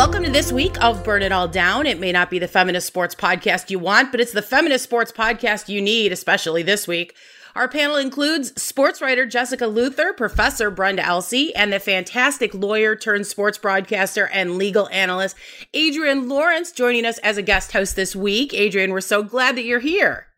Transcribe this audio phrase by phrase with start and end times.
[0.00, 1.86] Welcome to this week of Burn It All Down.
[1.86, 5.12] It may not be the feminist sports podcast you want, but it's the feminist sports
[5.12, 7.14] podcast you need, especially this week.
[7.54, 13.26] Our panel includes sports writer Jessica Luther, Professor Brenda Elsey, and the fantastic lawyer turned
[13.26, 15.36] sports broadcaster and legal analyst
[15.74, 18.54] Adrian Lawrence joining us as a guest host this week.
[18.54, 20.28] Adrian, we're so glad that you're here.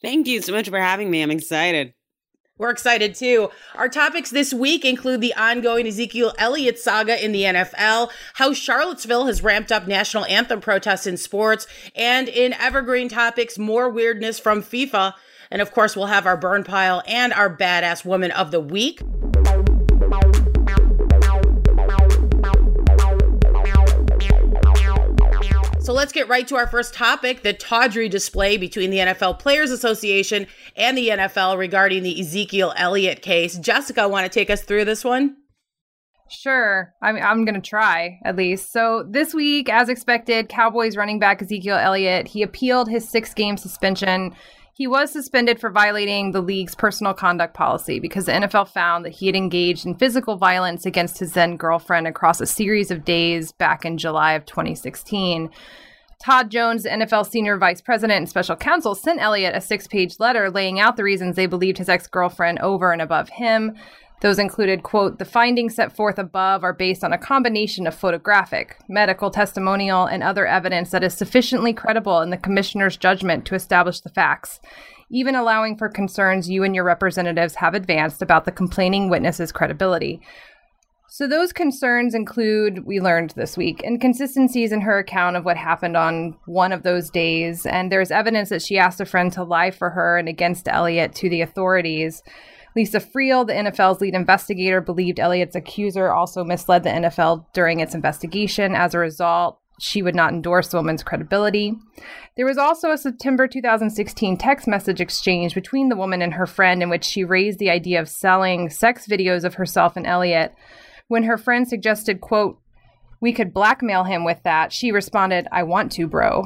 [0.00, 1.22] Thank you so much for having me.
[1.22, 1.92] I'm excited.
[2.58, 3.50] We're excited too.
[3.76, 9.26] Our topics this week include the ongoing Ezekiel Elliott saga in the NFL, how Charlottesville
[9.26, 14.62] has ramped up national anthem protests in sports, and in evergreen topics, more weirdness from
[14.62, 15.14] FIFA.
[15.52, 19.00] And of course, we'll have our burn pile and our badass woman of the week.
[25.88, 29.70] So let's get right to our first topic the tawdry display between the NFL Players
[29.70, 33.56] Association and the NFL regarding the Ezekiel Elliott case.
[33.56, 35.36] Jessica, want to take us through this one?
[36.28, 36.92] Sure.
[37.00, 38.70] I mean, I'm going to try at least.
[38.70, 43.56] So, this week, as expected, Cowboys running back Ezekiel Elliott, he appealed his six game
[43.56, 44.34] suspension.
[44.78, 49.12] He was suspended for violating the league's personal conduct policy because the NFL found that
[49.14, 53.50] he had engaged in physical violence against his then girlfriend across a series of days
[53.50, 55.50] back in July of 2016.
[56.20, 60.20] Todd Jones, the NFL senior vice president and special counsel, sent Elliott a six page
[60.20, 63.74] letter laying out the reasons they believed his ex girlfriend over and above him.
[64.20, 68.76] Those included, quote, the findings set forth above are based on a combination of photographic,
[68.88, 74.00] medical, testimonial, and other evidence that is sufficiently credible in the commissioner's judgment to establish
[74.00, 74.58] the facts,
[75.08, 80.20] even allowing for concerns you and your representatives have advanced about the complaining witness's credibility.
[81.10, 85.96] So, those concerns include, we learned this week, inconsistencies in her account of what happened
[85.96, 87.64] on one of those days.
[87.64, 91.14] And there's evidence that she asked a friend to lie for her and against Elliott
[91.14, 92.22] to the authorities.
[92.78, 97.92] Lisa Friel, the NFL's lead investigator, believed Elliott's accuser also misled the NFL during its
[97.92, 98.76] investigation.
[98.76, 101.74] As a result, she would not endorse the woman's credibility.
[102.36, 106.80] There was also a September 2016 text message exchange between the woman and her friend
[106.80, 110.54] in which she raised the idea of selling sex videos of herself and Elliott.
[111.08, 112.60] When her friend suggested, quote,
[113.20, 116.44] we could blackmail him with that, she responded, I want to, bro.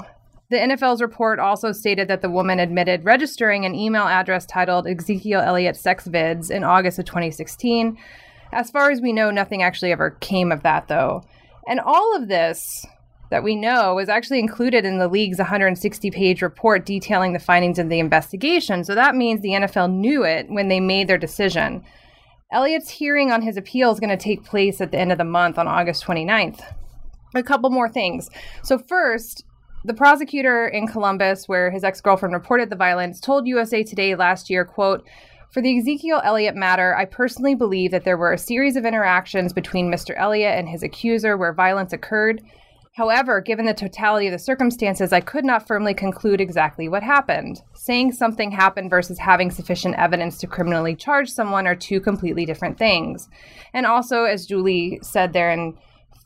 [0.52, 5.40] The NFL's report also stated that the woman admitted registering an email address titled Ezekiel
[5.40, 7.96] Elliott Sex Vids in August of 2016.
[8.52, 11.22] As far as we know, nothing actually ever came of that, though.
[11.66, 12.84] And all of this
[13.30, 17.78] that we know is actually included in the league's 160 page report detailing the findings
[17.78, 18.84] of the investigation.
[18.84, 21.82] So that means the NFL knew it when they made their decision.
[22.52, 25.24] Elliott's hearing on his appeal is going to take place at the end of the
[25.24, 26.60] month on August 29th.
[27.34, 28.28] A couple more things.
[28.62, 29.46] So, first,
[29.84, 34.64] the prosecutor in Columbus, where his ex-girlfriend reported the violence, told USA Today last year,
[34.64, 35.04] quote,
[35.52, 39.52] for the Ezekiel Elliott matter, I personally believe that there were a series of interactions
[39.52, 40.14] between Mr.
[40.16, 42.42] Elliott and his accuser where violence occurred.
[42.94, 47.60] However, given the totality of the circumstances, I could not firmly conclude exactly what happened.
[47.74, 52.78] Saying something happened versus having sufficient evidence to criminally charge someone are two completely different
[52.78, 53.28] things.
[53.74, 55.76] And also, as Julie said there in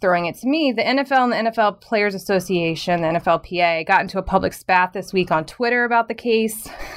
[0.00, 4.18] throwing it to me, the NFL and the NFL Players Association, the NFLPA, got into
[4.18, 6.64] a public spat this week on Twitter about the case.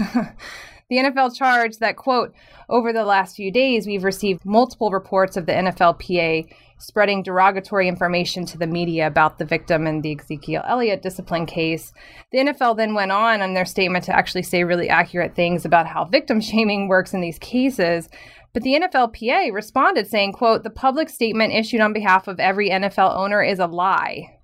[0.89, 2.33] the NFL charged that, quote,
[2.69, 8.45] over the last few days, we've received multiple reports of the NFLPA spreading derogatory information
[8.45, 11.91] to the media about the victim in the Ezekiel Elliott discipline case.
[12.31, 15.87] The NFL then went on in their statement to actually say really accurate things about
[15.87, 18.09] how victim shaming works in these cases.
[18.53, 23.15] But the NFLPA responded saying, quote, the public statement issued on behalf of every NFL
[23.15, 24.39] owner is a lie.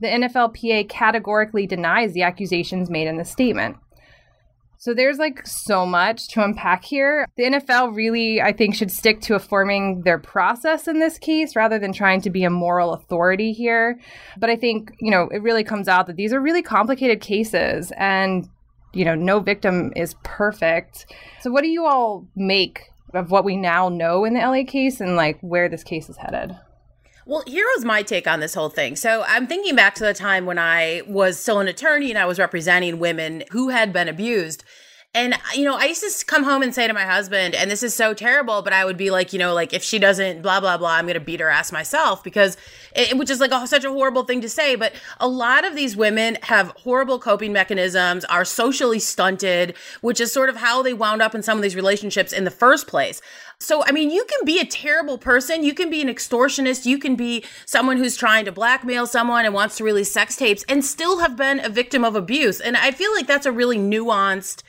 [0.00, 3.76] The NFLPA categorically denies the accusations made in the statement.
[4.78, 7.28] So there's like so much to unpack here.
[7.36, 11.78] The NFL really, I think, should stick to affirming their process in this case rather
[11.78, 14.00] than trying to be a moral authority here.
[14.36, 17.92] But I think, you know, it really comes out that these are really complicated cases
[17.96, 18.48] and,
[18.92, 21.06] you know, no victim is perfect.
[21.42, 25.00] So what do you all make of what we now know in the LA case
[25.00, 26.56] and like where this case is headed?
[27.24, 28.96] Well, here was my take on this whole thing.
[28.96, 32.26] So I'm thinking back to the time when I was still an attorney and I
[32.26, 34.64] was representing women who had been abused.
[35.14, 37.70] And, uh, you know, I used to come home and say to my husband, and
[37.70, 40.40] this is so terrible, but I would be like, you know, like if she doesn't
[40.40, 42.56] blah, blah, blah, I'm going to beat her ass myself because,
[42.96, 44.74] it, which is like a, such a horrible thing to say.
[44.74, 50.32] But a lot of these women have horrible coping mechanisms, are socially stunted, which is
[50.32, 53.20] sort of how they wound up in some of these relationships in the first place.
[53.58, 55.62] So, I mean, you can be a terrible person.
[55.62, 56.86] You can be an extortionist.
[56.86, 60.64] You can be someone who's trying to blackmail someone and wants to release sex tapes
[60.70, 62.60] and still have been a victim of abuse.
[62.60, 64.62] And I feel like that's a really nuanced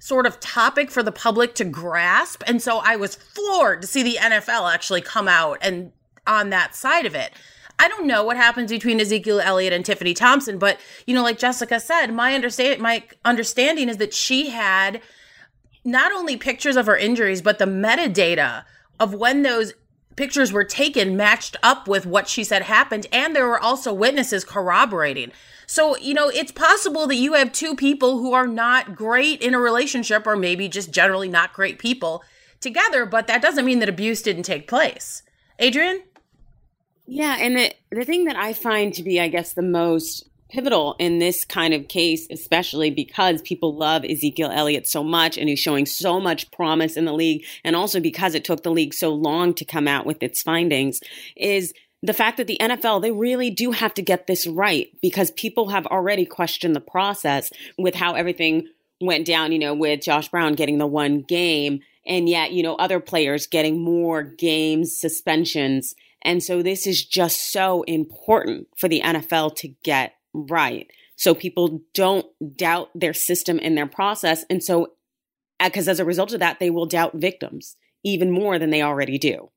[0.00, 2.42] sort of topic for the public to grasp.
[2.46, 5.92] And so I was floored to see the NFL actually come out and
[6.26, 7.32] on that side of it.
[7.78, 11.38] I don't know what happens between Ezekiel Elliott and Tiffany Thompson, but you know, like
[11.38, 15.00] Jessica said, my understand my understanding is that she had
[15.84, 18.64] not only pictures of her injuries, but the metadata
[18.98, 19.72] of when those
[20.16, 23.06] pictures were taken matched up with what she said happened.
[23.12, 25.32] And there were also witnesses corroborating.
[25.70, 29.54] So, you know, it's possible that you have two people who are not great in
[29.54, 32.24] a relationship or maybe just generally not great people
[32.58, 35.22] together, but that doesn't mean that abuse didn't take place.
[35.60, 36.02] Adrian?
[37.06, 40.96] Yeah, and the the thing that I find to be I guess the most pivotal
[40.98, 45.60] in this kind of case, especially because people love Ezekiel Elliott so much and he's
[45.60, 49.10] showing so much promise in the league, and also because it took the league so
[49.10, 51.00] long to come out with its findings,
[51.36, 55.30] is the fact that the NFL, they really do have to get this right because
[55.32, 58.68] people have already questioned the process with how everything
[59.00, 62.74] went down, you know, with Josh Brown getting the one game and yet, you know,
[62.76, 65.94] other players getting more games, suspensions.
[66.22, 70.90] And so this is just so important for the NFL to get right.
[71.16, 72.26] So people don't
[72.56, 74.44] doubt their system and their process.
[74.48, 74.92] And so,
[75.62, 79.18] because as a result of that, they will doubt victims even more than they already
[79.18, 79.50] do.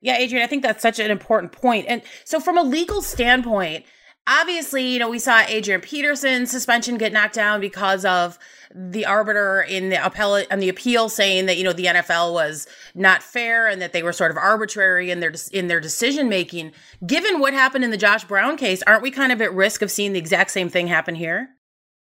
[0.00, 1.86] Yeah, Adrian, I think that's such an important point.
[1.88, 3.84] And so, from a legal standpoint,
[4.26, 8.38] obviously, you know, we saw Adrian Peterson's suspension get knocked down because of
[8.74, 12.68] the arbiter in the appellate and the appeal saying that you know the NFL was
[12.94, 16.72] not fair and that they were sort of arbitrary in their in their decision making.
[17.04, 19.90] Given what happened in the Josh Brown case, aren't we kind of at risk of
[19.90, 21.50] seeing the exact same thing happen here?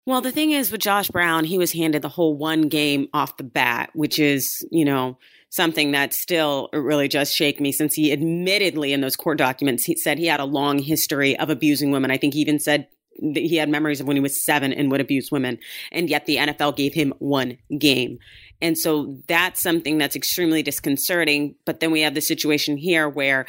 [0.06, 3.38] Well, the thing is with Josh Brown, he was handed the whole one game off
[3.38, 5.18] the bat, which is, you know,
[5.52, 9.96] something that still really just shake me since he admittedly in those court documents he
[9.96, 12.10] said he had a long history of abusing women.
[12.10, 12.88] I think he even said
[13.22, 15.60] that he had memories of when he was 7 and would abuse women
[15.92, 18.18] and yet the NFL gave him one game.
[18.62, 23.46] And so that's something that's extremely disconcerting, but then we have the situation here where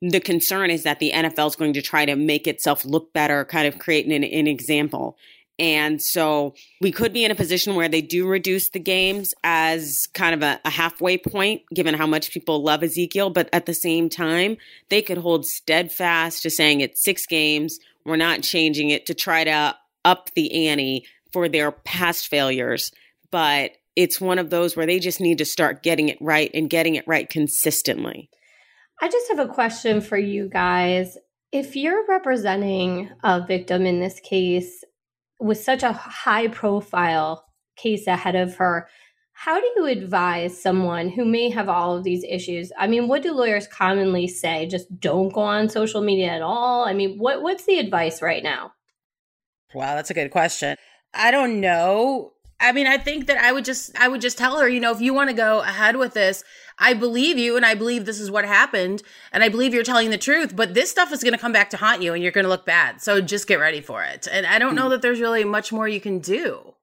[0.00, 3.44] the concern is that the NFL is going to try to make itself look better,
[3.44, 5.16] kind of create an, an example.
[5.62, 10.08] And so we could be in a position where they do reduce the games as
[10.12, 13.30] kind of a, a, halfway point, given how much people love Ezekiel.
[13.30, 14.56] But at the same time,
[14.88, 17.78] they could hold steadfast to saying it's six games.
[18.04, 22.90] We're not changing it to try to up the ante for their past failures.
[23.30, 26.68] But it's one of those where they just need to start getting it right and
[26.68, 28.28] getting it right consistently.
[29.00, 31.16] I just have a question for you guys.
[31.52, 34.82] If you're representing a victim in this case
[35.42, 37.44] with such a high profile
[37.76, 38.88] case ahead of her,
[39.32, 42.70] how do you advise someone who may have all of these issues?
[42.78, 44.66] I mean, what do lawyers commonly say?
[44.66, 46.84] Just don't go on social media at all?
[46.84, 48.72] I mean, what what's the advice right now?
[49.74, 50.76] Wow, that's a good question.
[51.14, 52.31] I don't know.
[52.62, 54.92] I mean, I think that I would just I would just tell her, you know,
[54.92, 56.44] if you want to go ahead with this,
[56.78, 59.02] I believe you and I believe this is what happened
[59.32, 61.70] and I believe you're telling the truth, but this stuff is going to come back
[61.70, 63.02] to haunt you and you're going to look bad.
[63.02, 64.28] So just get ready for it.
[64.30, 64.90] And I don't know hmm.
[64.90, 66.74] that there's really much more you can do.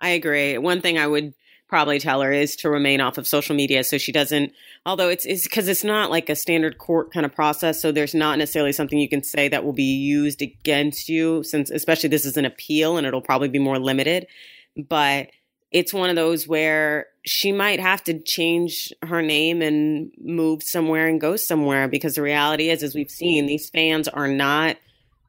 [0.00, 0.58] I agree.
[0.58, 1.34] One thing I would
[1.68, 4.52] probably tell her is to remain off of social media so she doesn't
[4.84, 8.14] although it's it's because it's not like a standard court kind of process so there's
[8.14, 12.24] not necessarily something you can say that will be used against you since especially this
[12.24, 14.28] is an appeal and it'll probably be more limited
[14.76, 15.28] but
[15.72, 21.06] it's one of those where she might have to change her name and move somewhere
[21.08, 24.76] and go somewhere because the reality is as we've seen these fans are not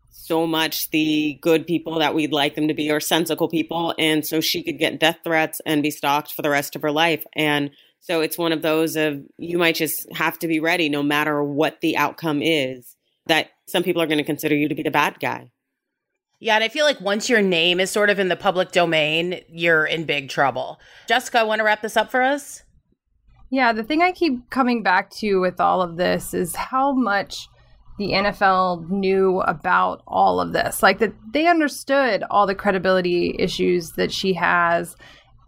[0.10, 4.26] so much the good people that we'd like them to be or sensible people and
[4.26, 7.26] so she could get death threats and be stalked for the rest of her life.
[7.34, 11.02] And so it's one of those of you might just have to be ready no
[11.02, 14.84] matter what the outcome is that some people are going to consider you to be
[14.84, 15.52] the bad guy
[16.40, 19.42] Yeah, and I feel like once your name is sort of in the public domain,
[19.50, 20.80] you're in big trouble.
[21.08, 22.64] Jessica, want to wrap this up for us?
[23.50, 27.48] Yeah, the thing I keep coming back to with all of this is how much
[27.98, 30.84] the NFL knew about all of this.
[30.84, 34.96] Like that they understood all the credibility issues that she has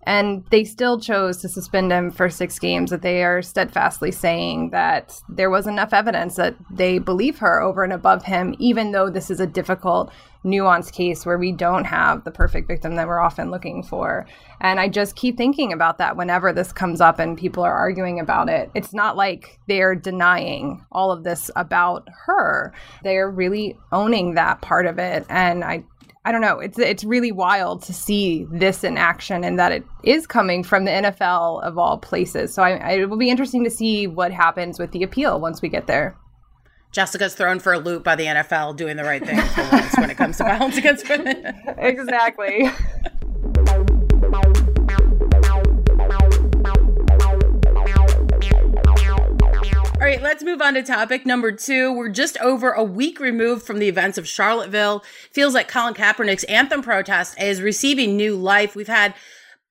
[0.04, 4.72] and they still chose to suspend him for six games that they are steadfastly saying
[4.72, 9.10] that there was enough evidence that they believe her over and above him even though
[9.10, 10.12] this is a difficult
[10.46, 14.26] nuanced case where we don't have the perfect victim that we're often looking for
[14.62, 18.20] and i just keep thinking about that whenever this comes up and people are arguing
[18.20, 24.36] about it it's not like they're denying all of this about her they're really owning
[24.36, 25.84] that part of it and i
[26.26, 26.60] I don't know.
[26.60, 30.84] It's it's really wild to see this in action and that it is coming from
[30.84, 32.54] the NFL of all places.
[32.54, 35.62] So I, I, it will be interesting to see what happens with the appeal once
[35.62, 36.18] we get there.
[36.92, 40.10] Jessica's thrown for a loop by the NFL doing the right thing for once when
[40.10, 41.46] it comes to violence against women.
[41.78, 42.72] exactly.
[50.00, 51.94] All right, let's move on to topic number two.
[51.94, 55.04] We're just over a week removed from the events of Charlottesville.
[55.32, 58.76] Feels like Colin Kaepernick's anthem protest is receiving new life.
[58.76, 59.14] We've had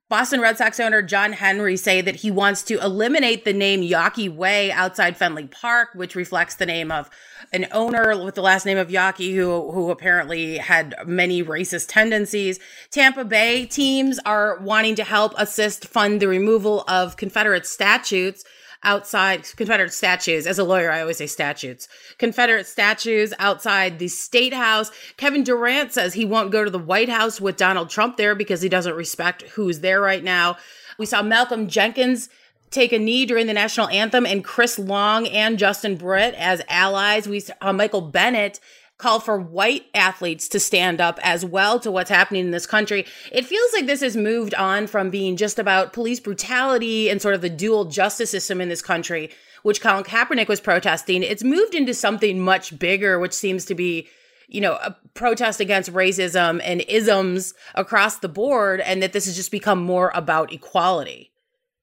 [0.08, 4.34] Boston Red Sox owner John Henry say that he wants to eliminate the name Yawkey
[4.34, 7.10] Way outside Fenway Park, which reflects the name of
[7.52, 12.58] an owner with the last name of Yawkey who who apparently had many racist tendencies.
[12.90, 18.44] Tampa Bay teams are wanting to help assist fund the removal of Confederate statues
[18.84, 20.46] outside Confederate statues.
[20.46, 21.88] As a lawyer, I always say statutes.
[22.18, 24.90] Confederate statues outside the state house.
[25.16, 28.62] Kevin Durant says he won't go to the White House with Donald Trump there because
[28.62, 30.56] he doesn't respect who's there right now.
[30.98, 32.28] We saw Malcolm Jenkins
[32.70, 37.28] take a knee during the national anthem and Chris Long and Justin Britt as allies.
[37.28, 38.60] We saw Michael Bennett
[38.98, 43.06] call for white athletes to stand up as well to what's happening in this country.
[43.30, 47.34] It feels like this has moved on from being just about police brutality and sort
[47.34, 49.30] of the dual justice system in this country,
[49.62, 51.22] which Colin Kaepernick was protesting.
[51.22, 54.08] It's moved into something much bigger, which seems to be
[54.48, 59.36] you know, a protest against racism and isms across the board, and that this has
[59.36, 61.30] just become more about equality.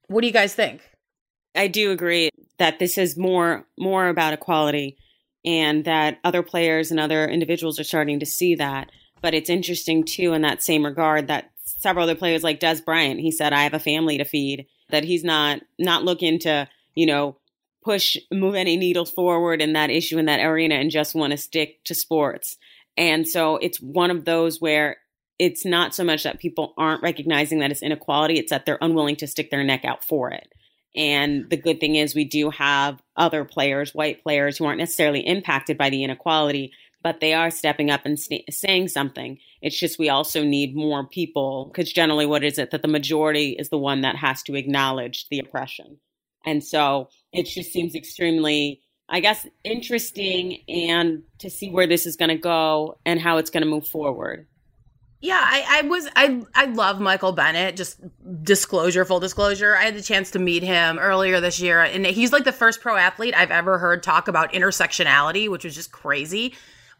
[0.07, 0.81] What do you guys think?
[1.55, 4.98] I do agree that this is more more about equality
[5.46, 8.92] and that other players and other individuals are starting to see that.
[9.22, 13.20] But it's interesting too, in that same regard, that several other players like Dez Bryant,
[13.20, 17.06] he said, "I have a family to feed." That he's not not looking to, you
[17.06, 17.38] know,
[17.84, 21.38] push move any needles forward in that issue in that arena, and just want to
[21.38, 22.58] stick to sports.
[22.98, 24.98] And so it's one of those where
[25.38, 29.16] it's not so much that people aren't recognizing that it's inequality; it's that they're unwilling
[29.18, 30.48] to stick their neck out for it.
[30.96, 35.20] And the good thing is, we do have other players, white players, who aren't necessarily
[35.20, 36.72] impacted by the inequality,
[37.04, 38.18] but they are stepping up and
[38.50, 39.38] saying something.
[39.62, 43.52] It's just we also need more people because generally, what is it that the majority
[43.52, 46.00] is the one that has to acknowledge the oppression?
[46.46, 52.16] And so it just seems extremely, I guess, interesting and to see where this is
[52.16, 54.48] going to go and how it's going to move forward.
[55.25, 57.75] Yeah, I, I was I I love Michael Bennett.
[57.75, 58.00] Just
[58.44, 59.75] disclosure, full disclosure.
[59.75, 62.79] I had the chance to meet him earlier this year, and he's like the first
[62.79, 66.53] pro athlete I've ever heard talk about intersectionality, which was just crazy.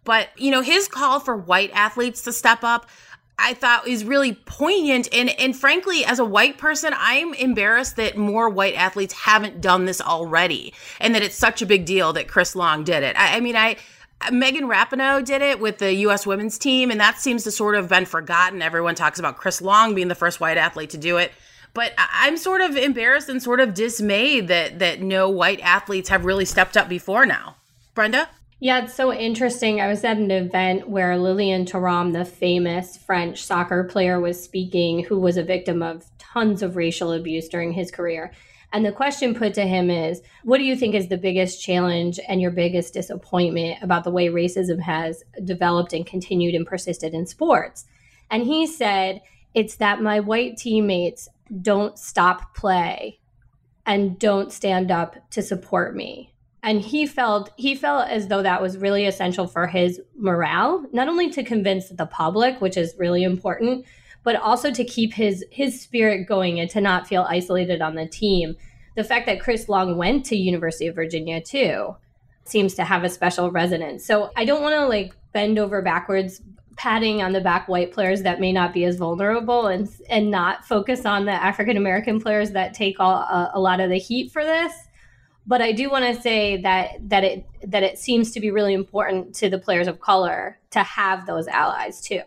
[0.06, 2.90] But you know, his call for white athletes to step up,
[3.38, 5.08] I thought is really poignant.
[5.14, 9.86] And and frankly, as a white person, I'm embarrassed that more white athletes haven't done
[9.86, 13.16] this already, and that it's such a big deal that Chris Long did it.
[13.20, 13.76] I, I mean, I
[14.32, 16.26] Megan Rapinoe did it with the U.S.
[16.26, 18.62] women's team, and that seems to sort of been forgotten.
[18.62, 21.32] Everyone talks about Chris Long being the first white athlete to do it,
[21.74, 26.26] but I'm sort of embarrassed and sort of dismayed that that no white athletes have
[26.26, 27.56] really stepped up before now.
[27.94, 28.30] Brenda.
[28.60, 29.82] Yeah, it's so interesting.
[29.82, 35.04] I was at an event where Lilian Thuram, the famous French soccer player, was speaking,
[35.04, 38.32] who was a victim of tons of racial abuse during his career.
[38.76, 42.20] And the question put to him is What do you think is the biggest challenge
[42.28, 47.26] and your biggest disappointment about the way racism has developed and continued and persisted in
[47.26, 47.86] sports?
[48.30, 49.22] And he said,
[49.54, 51.30] It's that my white teammates
[51.62, 53.22] don't stop play
[53.86, 58.60] and don't stand up to support me and he felt he felt as though that
[58.60, 63.24] was really essential for his morale not only to convince the public which is really
[63.24, 63.86] important
[64.26, 68.08] but also to keep his his spirit going and to not feel isolated on the
[68.08, 68.58] team.
[68.98, 71.96] The fact that Chris Long went to University of Virginia too
[72.44, 74.06] seems to have a special resonance.
[74.06, 76.42] So I don't want to like bend over backwards
[76.78, 80.66] patting on the back white players that may not be as vulnerable and and not
[80.66, 84.32] focus on the African American players that take all, a, a lot of the heat
[84.32, 84.74] for this.
[85.48, 88.74] but I do want to say that that it that it seems to be really
[88.74, 92.22] important to the players of color to have those allies too.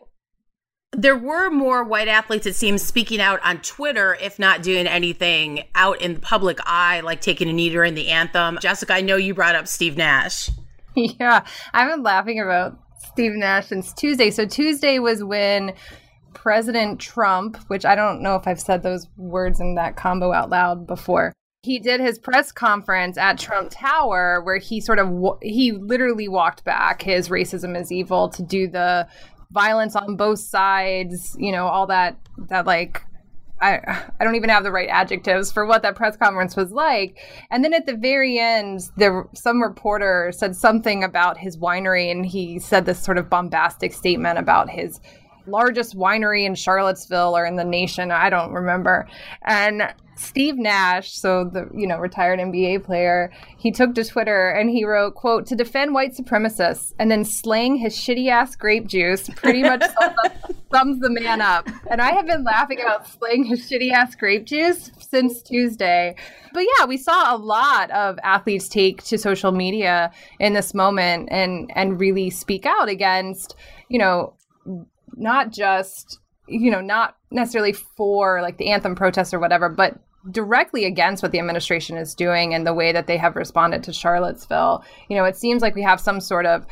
[0.93, 5.65] There were more white athletes, it seems, speaking out on Twitter, if not doing anything
[5.75, 8.59] out in the public eye, like taking a knee during the anthem.
[8.61, 10.51] Jessica, I know you brought up Steve Nash.
[11.21, 14.33] Yeah, I've been laughing about Steve Nash since Tuesday.
[14.33, 15.75] So Tuesday was when
[16.35, 20.51] President Trump, which I don't know if I've said those words in that combo out
[20.51, 21.33] loud before.
[21.63, 26.65] He did his press conference at Trump Tower where he sort of he literally walked
[26.65, 29.07] back his racism is evil to do the
[29.51, 32.17] violence on both sides, you know, all that
[32.49, 33.03] that like
[33.61, 33.79] I
[34.21, 37.19] I don't even have the right adjectives for what that press conference was like.
[37.51, 42.25] And then at the very end, there some reporter said something about his winery, and
[42.25, 45.01] he said this sort of bombastic statement about his
[45.49, 48.11] largest winery in Charlottesville or in the nation.
[48.11, 49.09] I don't remember.
[49.43, 49.83] And
[50.19, 54.85] Steve Nash, so the you know retired NBA player, he took to Twitter and he
[54.85, 59.63] wrote, "quote To defend white supremacists and then slang his shitty ass grape juice pretty
[59.63, 59.85] much
[60.73, 64.45] sums the man up." And I have been laughing about slaying his shitty ass grape
[64.45, 66.17] juice since Tuesday.
[66.53, 71.29] But yeah, we saw a lot of athletes take to social media in this moment
[71.31, 73.55] and and really speak out against
[73.89, 74.35] you know
[75.19, 80.85] not just you know not necessarily for like the anthem protests or whatever but directly
[80.85, 84.85] against what the administration is doing and the way that they have responded to Charlottesville.
[85.09, 86.67] You know, it seems like we have some sort of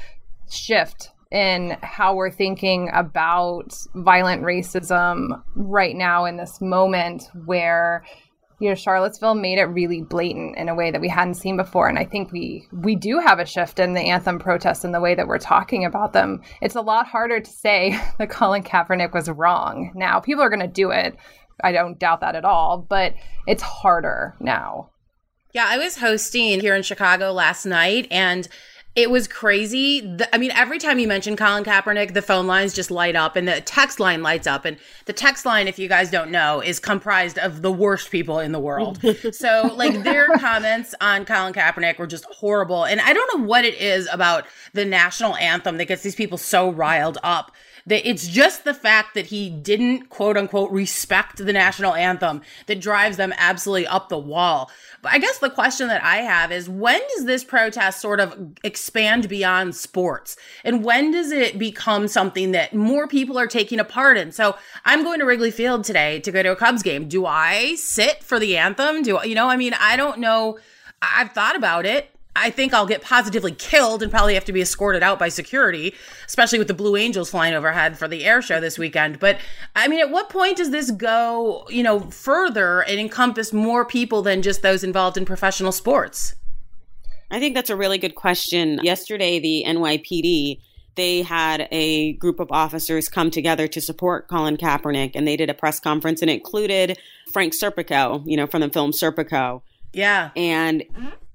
[0.51, 8.05] shift in how we're thinking about violent racism right now in this moment where
[8.59, 11.89] you know Charlottesville made it really blatant in a way that we hadn't seen before
[11.89, 15.01] and I think we we do have a shift in the anthem protests and the
[15.01, 16.43] way that we're talking about them.
[16.61, 19.93] It's a lot harder to say that Colin Kaepernick was wrong.
[19.95, 21.17] Now people are going to do it
[21.63, 23.15] I don't doubt that at all, but
[23.47, 24.91] it's harder now.
[25.53, 28.47] Yeah, I was hosting here in Chicago last night and
[28.97, 30.01] it was crazy.
[30.01, 33.37] The, I mean, every time you mention Colin Kaepernick, the phone lines just light up
[33.37, 34.65] and the text line lights up.
[34.65, 38.41] And the text line, if you guys don't know, is comprised of the worst people
[38.41, 38.99] in the world.
[39.33, 42.85] so, like, their comments on Colin Kaepernick were just horrible.
[42.85, 46.39] And I don't know what it is about the national anthem that gets these people
[46.39, 47.53] so riled up
[47.87, 52.81] that it's just the fact that he didn't quote unquote respect the national anthem that
[52.81, 54.71] drives them absolutely up the wall.
[55.03, 58.37] But I guess the question that I have is when does this protest sort of
[58.65, 60.37] expand beyond sports?
[60.65, 64.33] And when does it become something that more people are taking a part in?
[64.33, 67.09] So I'm going to Wrigley Field today to go to a Cubs game.
[67.09, 69.03] Do I sit for the anthem?
[69.03, 70.59] Do you know, I mean, I don't know.
[71.01, 72.16] I've thought about it.
[72.37, 75.95] I think I'll get positively killed and probably have to be escorted out by security,
[76.27, 79.19] especially with the Blue Angels flying overhead for the air show this weekend.
[79.19, 79.39] But
[79.75, 84.23] I mean, at what point does this go, you know, further and encompass more people
[84.23, 86.35] than just those involved in professional sports?
[87.31, 88.81] I think that's a really good question.
[88.83, 90.61] Yesterday, the NYPD
[90.97, 95.49] they had a group of officers come together to support Colin Kaepernick, and they did
[95.49, 96.99] a press conference, and it included
[97.33, 99.63] Frank Serpico, you know, from the film Serpico.
[99.93, 100.83] Yeah, and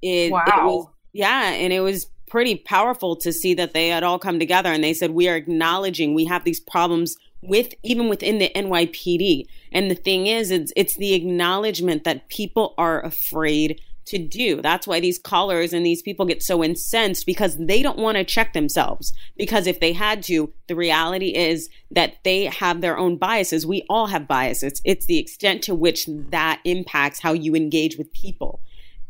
[0.02, 0.44] it, wow.
[0.46, 4.38] it was yeah, and it was pretty powerful to see that they had all come
[4.38, 8.50] together and they said we are acknowledging we have these problems with even within the
[8.54, 9.44] NYPD.
[9.70, 14.60] And the thing is, it's it's the acknowledgement that people are afraid to do.
[14.62, 18.24] That's why these callers and these people get so incensed because they don't want to
[18.24, 19.12] check themselves.
[19.36, 23.66] Because if they had to, the reality is that they have their own biases.
[23.66, 24.80] We all have biases.
[24.84, 28.60] It's the extent to which that impacts how you engage with people.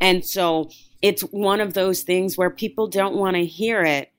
[0.01, 0.69] And so
[1.03, 4.11] it's one of those things where people don't want to hear it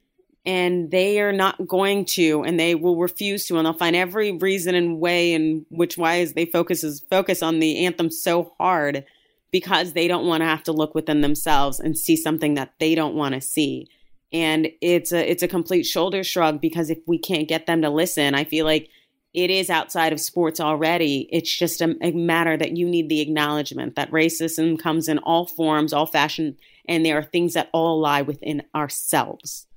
[0.45, 4.33] and they are not going to and they will refuse to and they'll find every
[4.33, 9.05] reason and way in which ways they focuses focus on the anthem so hard
[9.51, 12.93] because they don't want to have to look within themselves and see something that they
[12.93, 13.87] don't want to see
[14.33, 17.89] and it's a it's a complete shoulder shrug because if we can't get them to
[17.89, 18.89] listen i feel like
[19.33, 21.27] it is outside of sports already.
[21.31, 25.47] It's just a, a, matter that you need the acknowledgement that racism comes in all
[25.47, 26.55] forms, all fashion,
[26.87, 29.67] and there are things that all lie within ourselves.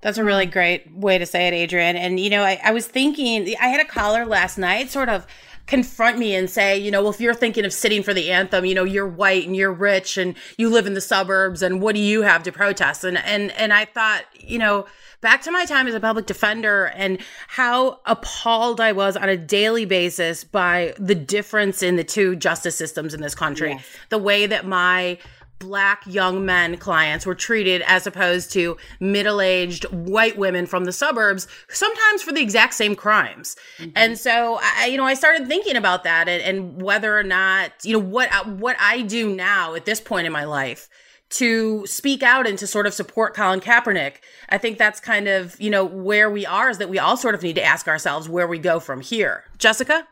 [0.00, 1.94] That's a really great way to say it, Adrian.
[1.94, 5.26] And, you know, I, I was thinking, I had a caller last night sort of
[5.66, 8.64] confront me and say, you know, well, if you're thinking of sitting for the anthem,
[8.64, 11.94] you know, you're white and you're rich and you live in the suburbs and what
[11.94, 13.04] do you have to protest?
[13.04, 14.86] And, and, and I thought, you know,
[15.20, 19.36] back to my time as a public defender and how appalled I was on a
[19.36, 23.70] daily basis by the difference in the two justice systems in this country.
[23.70, 23.86] Yes.
[24.08, 25.16] The way that my
[25.62, 31.46] black young men clients were treated as opposed to middle-aged white women from the suburbs
[31.68, 33.90] sometimes for the exact same crimes mm-hmm.
[33.94, 37.70] and so i you know i started thinking about that and, and whether or not
[37.84, 40.88] you know what what i do now at this point in my life
[41.30, 44.16] to speak out and to sort of support Colin Kaepernick.
[44.50, 47.34] I think that's kind of, you know, where we are is that we all sort
[47.34, 49.44] of need to ask ourselves where we go from here.
[49.56, 50.06] Jessica?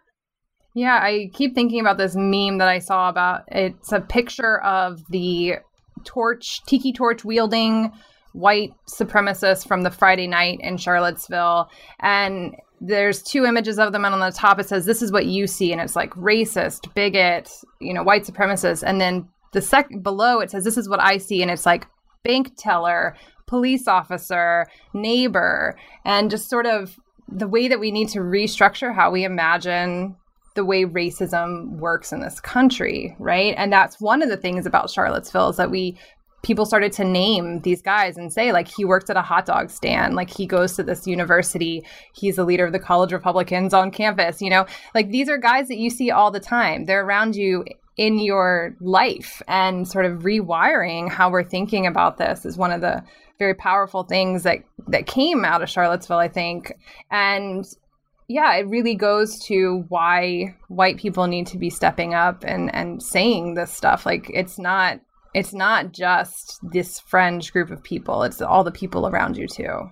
[0.75, 5.01] Yeah, I keep thinking about this meme that I saw about it's a picture of
[5.11, 5.57] the
[6.05, 7.93] torch, tiki torch wielding
[8.33, 11.69] white supremacist from the Friday night in Charlottesville.
[11.99, 15.27] And there's two images of them and on the top it says this is what
[15.27, 20.03] you see and it's like racist bigot you know white supremacist and then the second
[20.03, 21.87] below it says this is what i see and it's like
[22.25, 23.15] bank teller
[23.47, 26.97] police officer neighbor and just sort of
[27.29, 30.17] the way that we need to restructure how we imagine
[30.55, 33.55] the way racism works in this country right?
[33.57, 35.99] And that's one of the things about charlottesville is that we
[36.43, 39.69] people started to name these guys and say like he worked at a hot dog
[39.69, 41.85] stand like he goes to this university
[42.15, 44.67] he's a leader of the college republicans on campus you know?
[44.95, 46.87] Like these are guys that you see all the time.
[46.87, 47.65] They're around you
[47.97, 49.43] in your life.
[49.49, 53.03] And sort of rewiring how we're thinking about this is one of the
[53.39, 54.59] very powerful things that
[54.89, 56.73] that came out of charlottesville i think.
[57.11, 57.65] And
[58.31, 63.03] yeah, it really goes to why white people need to be stepping up and and
[63.03, 64.07] saying this stuff.
[64.07, 65.01] Like it's not
[65.35, 69.91] it's not just this fringe group of people, it's all the people around you too.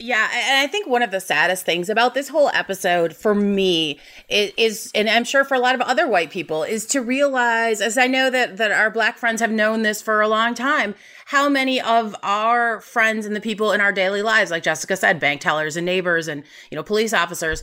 [0.00, 4.00] Yeah, and I think one of the saddest things about this whole episode for me
[4.28, 7.96] is, and I'm sure for a lot of other white people, is to realize, as
[7.96, 11.48] I know that that our black friends have known this for a long time, how
[11.48, 15.40] many of our friends and the people in our daily lives, like Jessica said, bank
[15.40, 17.62] tellers and neighbors and you know police officers,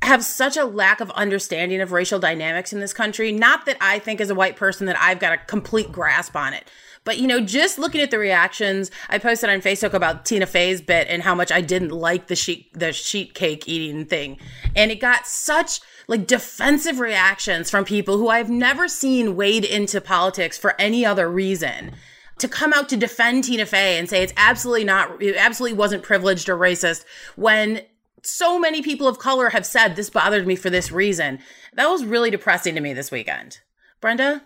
[0.00, 3.30] have such a lack of understanding of racial dynamics in this country.
[3.30, 6.54] Not that I think as a white person that I've got a complete grasp on
[6.54, 6.70] it.
[7.08, 10.82] But you know, just looking at the reactions, I posted on Facebook about Tina Fey's
[10.82, 14.36] bit and how much I didn't like the sheet the sheet cake eating thing.
[14.76, 20.02] And it got such like defensive reactions from people who I've never seen wade into
[20.02, 21.92] politics for any other reason
[22.40, 26.02] to come out to defend Tina Fey and say it's absolutely not, it absolutely wasn't
[26.02, 27.86] privileged or racist when
[28.22, 31.38] so many people of color have said this bothered me for this reason.
[31.72, 33.60] That was really depressing to me this weekend.
[34.02, 34.42] Brenda?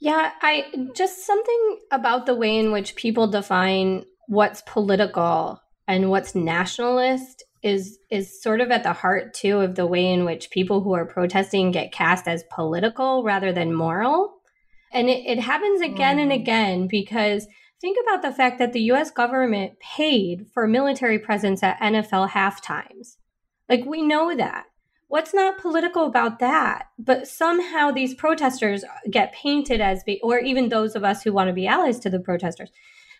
[0.00, 6.34] Yeah, I just something about the way in which people define what's political and what's
[6.34, 10.80] nationalist is is sort of at the heart too of the way in which people
[10.80, 14.36] who are protesting get cast as political rather than moral.
[14.92, 16.22] And it, it happens again mm.
[16.22, 17.46] and again because
[17.80, 23.16] Think about the fact that the US government paid for military presence at NFL halftimes.
[23.68, 24.66] Like, we know that.
[25.10, 26.86] What's not political about that?
[26.96, 31.48] But somehow these protesters get painted as, be, or even those of us who want
[31.48, 32.70] to be allies to the protesters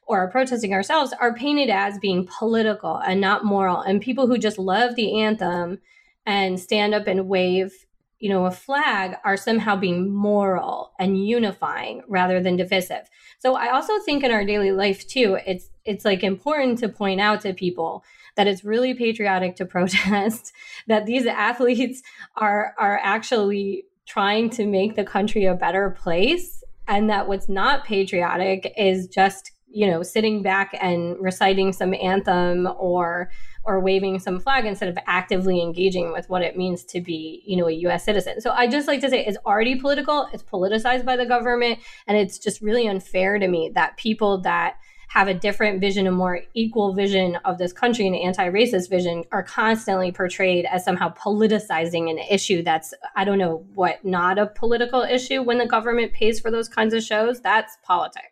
[0.07, 3.81] or are protesting ourselves, are painted as being political and not moral.
[3.81, 5.81] And people who just love the anthem
[6.25, 7.73] and stand up and wave
[8.21, 13.09] you know, a flag are somehow being moral and unifying rather than divisive.
[13.39, 17.21] So I also think in our daily life too, it's it's like important to point
[17.21, 18.05] out to people
[18.37, 20.53] that it's really patriotic to protest,
[20.87, 22.03] that these athletes
[22.37, 27.85] are are actually trying to make the country a better place and that what's not
[27.85, 33.31] patriotic is just, you know, sitting back and reciting some anthem or
[33.63, 37.57] or waving some flag instead of actively engaging with what it means to be, you
[37.57, 38.41] know, a US citizen.
[38.41, 42.17] So I just like to say it's already political, it's politicized by the government, and
[42.17, 44.77] it's just really unfair to me that people that
[45.11, 49.43] have a different vision, a more equal vision of this country, an anti-racist vision, are
[49.43, 55.03] constantly portrayed as somehow politicizing an issue that's, I don't know what, not a political
[55.03, 57.41] issue when the government pays for those kinds of shows.
[57.41, 58.30] That's politics.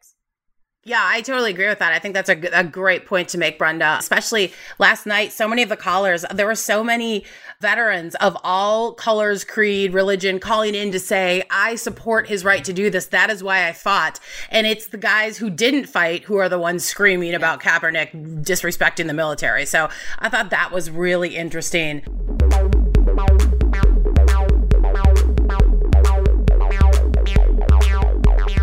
[0.88, 1.92] Yeah, I totally agree with that.
[1.92, 3.96] I think that's a, a great point to make, Brenda.
[3.98, 7.26] Especially last night, so many of the callers, there were so many
[7.60, 12.72] veterans of all colors, creed, religion calling in to say, I support his right to
[12.72, 13.04] do this.
[13.06, 14.18] That is why I fought.
[14.48, 19.08] And it's the guys who didn't fight who are the ones screaming about Kaepernick disrespecting
[19.08, 19.66] the military.
[19.66, 22.27] So I thought that was really interesting.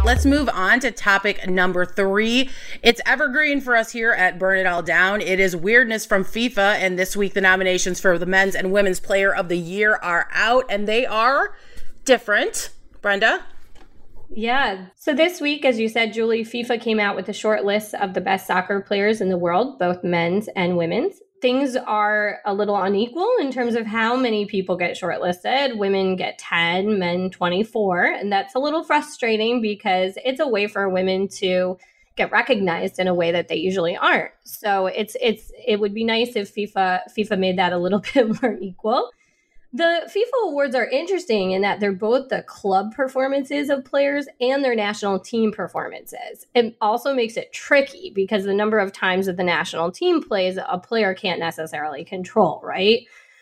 [0.06, 2.52] Let's move on to topic number three.
[2.84, 5.20] It's evergreen for us here at Burn It All Down.
[5.20, 6.76] It is weirdness from FIFA.
[6.76, 10.30] And this week, the nominations for the men's and women's player of the year are
[10.32, 11.58] out, and they are
[12.04, 12.70] different.
[13.02, 13.46] Brenda?
[14.30, 14.86] Yeah.
[14.96, 18.14] So this week, as you said, Julie, FIFA came out with a short list of
[18.14, 21.16] the best soccer players in the world, both men's and women's
[21.46, 25.78] things are a little unequal in terms of how many people get shortlisted.
[25.78, 28.04] Women get 10, men 24.
[28.06, 31.78] And that's a little frustrating because it's a way for women to
[32.16, 34.32] get recognized in a way that they usually aren't.
[34.44, 38.42] So it's it's it would be nice if FIFA FIFA made that a little bit
[38.42, 39.12] more equal.
[39.76, 44.64] The FIFA awards are interesting in that they're both the club performances of players and
[44.64, 46.46] their national team performances.
[46.56, 50.58] It also makes it tricky because the number of times that the national team plays,
[50.58, 53.02] a player can't necessarily control, right?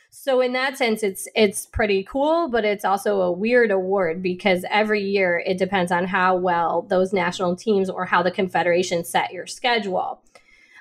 [0.10, 4.66] So in that sense, it's it's pretty cool, but it's also a weird award because
[4.72, 9.34] every year it depends on how well those national teams or how the confederation set
[9.34, 10.24] your schedule.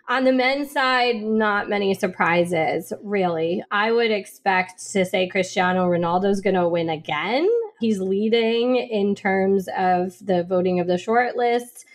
[0.09, 3.63] On the men's side, not many surprises, really.
[3.71, 7.49] I would expect to say Cristiano Ronaldo's going to win again.
[7.81, 11.87] He's leading in terms of the voting of the short list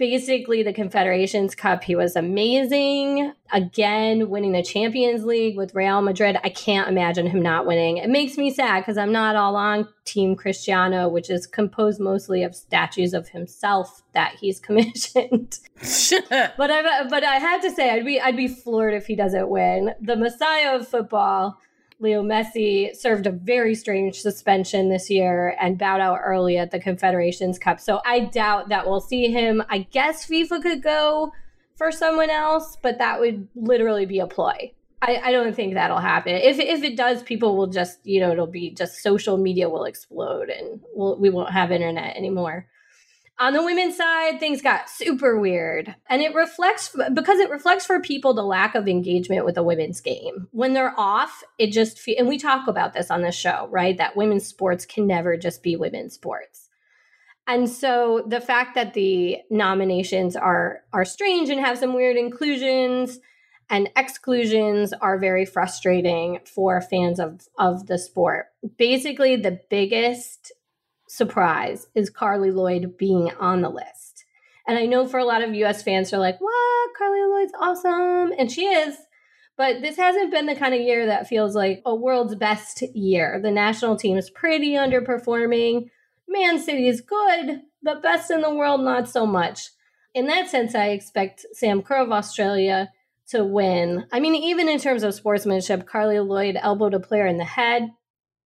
[0.00, 3.34] basically the Confederations Cup, he was amazing.
[3.52, 6.38] Again, winning the Champions League with Real Madrid.
[6.42, 7.98] I can't imagine him not winning.
[7.98, 12.42] It makes me sad because I'm not all on Team Cristiano, which is composed mostly
[12.42, 15.58] of statues of himself that he's commissioned.
[16.30, 19.50] but I but I had to say I'd be I'd be floored if he doesn't
[19.50, 19.94] win.
[20.00, 21.58] The Messiah of football
[22.00, 26.80] Leo Messi served a very strange suspension this year and bowed out early at the
[26.80, 27.78] Confederations Cup.
[27.78, 29.62] So I doubt that we'll see him.
[29.68, 31.32] I guess FIFA could go
[31.76, 34.72] for someone else, but that would literally be a ploy.
[35.02, 36.34] I, I don't think that'll happen.
[36.34, 39.84] If if it does, people will just you know it'll be just social media will
[39.84, 42.66] explode and we'll, we won't have internet anymore.
[43.40, 45.96] On the women's side, things got super weird.
[46.10, 50.02] And it reflects because it reflects for people the lack of engagement with the women's
[50.02, 50.48] game.
[50.50, 53.96] When they're off, it just fe- and we talk about this on the show, right?
[53.96, 56.68] That women's sports can never just be women's sports.
[57.46, 63.20] And so the fact that the nominations are are strange and have some weird inclusions
[63.70, 68.48] and exclusions are very frustrating for fans of of the sport.
[68.76, 70.52] Basically, the biggest
[71.10, 74.24] surprise is Carli Lloyd being on the list.
[74.66, 76.90] And I know for a lot of US fans are like, what?
[76.96, 78.32] Carli Lloyd's awesome.
[78.38, 78.96] And she is.
[79.56, 83.40] But this hasn't been the kind of year that feels like a world's best year.
[83.42, 85.90] The national team is pretty underperforming.
[86.28, 89.70] Man City is good, but best in the world, not so much.
[90.14, 92.90] In that sense, I expect Sam Kerr of Australia
[93.30, 94.06] to win.
[94.12, 97.90] I mean, even in terms of sportsmanship, Carli Lloyd elbowed a player in the head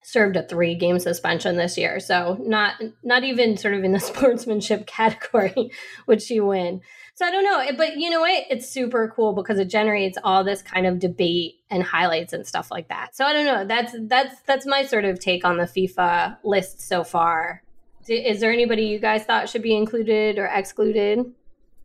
[0.03, 2.01] served a three game suspension this year.
[2.01, 5.71] So not not even sort of in the sportsmanship category
[6.07, 6.81] would she win.
[7.15, 8.45] So I don't know, but you know what?
[8.49, 12.71] It's super cool because it generates all this kind of debate and highlights and stuff
[12.71, 13.15] like that.
[13.15, 13.65] So I don't know.
[13.67, 17.63] That's that's that's my sort of take on the FIFA list so far.
[18.09, 21.33] Is there anybody you guys thought should be included or excluded?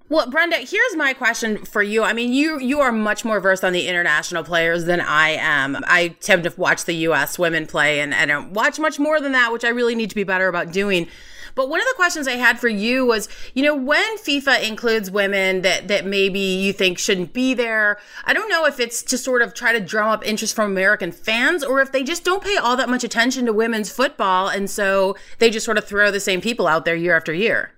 [0.10, 2.02] Well, Brenda, here's my question for you.
[2.02, 5.84] I mean, you you are much more versed on the international players than I am.
[5.86, 7.38] I tend to watch the U.S.
[7.38, 10.16] women play, and I don't watch much more than that, which I really need to
[10.16, 11.10] be better about doing.
[11.56, 15.12] But one of the questions I had for you was, you know, when FIFA includes
[15.12, 19.18] women that that maybe you think shouldn't be there, I don't know if it's to
[19.18, 22.44] sort of try to drum up interest from American fans or if they just don't
[22.44, 26.12] pay all that much attention to women's football and so they just sort of throw
[26.12, 27.74] the same people out there year after year.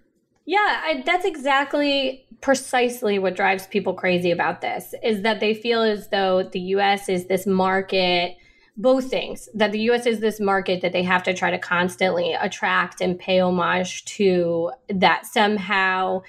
[0.49, 5.83] Yeah, I, that's exactly precisely what drives people crazy about this is that they feel
[5.83, 8.35] as though the US is this market
[8.75, 12.33] both things that the US is this market that they have to try to constantly
[12.33, 16.23] attract and pay homage to that somehow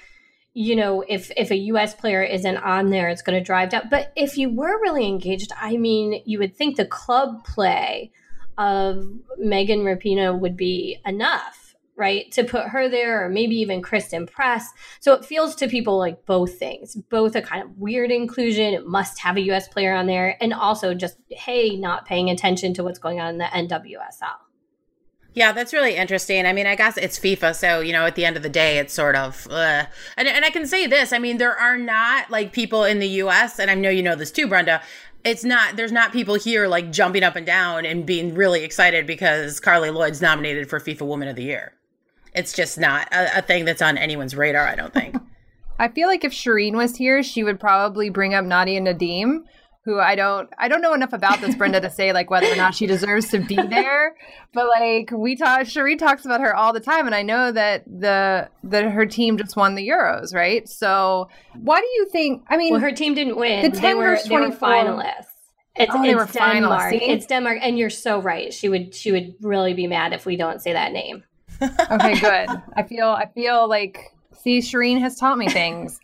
[0.53, 3.87] you know if if a US player isn't on there it's going to drive down.
[3.89, 8.11] But if you were really engaged I mean you would think the club play
[8.59, 9.03] of
[9.39, 11.60] Megan Rapinoe would be enough
[12.01, 12.31] right?
[12.31, 14.67] To put her there, or maybe even Christen Press.
[14.99, 18.87] So it feels to people like both things, both a kind of weird inclusion, it
[18.87, 22.83] must have a US player on there, and also just, hey, not paying attention to
[22.83, 24.33] what's going on in the NWSL.
[25.35, 26.47] Yeah, that's really interesting.
[26.47, 28.79] I mean, I guess it's FIFA, so you know, at the end of the day,
[28.79, 29.47] it's sort of.
[29.49, 29.85] Uh,
[30.17, 31.13] and and I can say this.
[31.13, 33.59] I mean, there are not like people in the U.S.
[33.59, 34.81] and I know you know this too, Brenda.
[35.23, 35.75] It's not.
[35.75, 39.93] There's not people here like jumping up and down and being really excited because Carli
[39.93, 41.73] Lloyd's nominated for FIFA Woman of the Year.
[42.33, 45.15] It's just not a, a thing that's on anyone's radar, I don't think.
[45.79, 49.45] I feel like if Shireen was here, she would probably bring up Nadia Nadim,
[49.83, 52.55] who I don't I don't know enough about this Brenda to say like whether or
[52.55, 54.15] not she deserves to be there.
[54.53, 57.85] But like we talk Shireen talks about her all the time and I know that
[57.85, 60.69] the that her team just won the Euros, right?
[60.69, 63.71] So why do you think I mean Well her team didn't win.
[63.71, 65.25] The 10 they were, they were finalists.
[65.75, 66.93] It's, oh, it's Denmark.
[66.95, 68.53] It's Denmark, and you're so right.
[68.53, 71.23] She would she would really be mad if we don't say that name
[71.61, 72.49] okay, good.
[72.75, 75.99] I feel I feel like see Shireen has taught me things.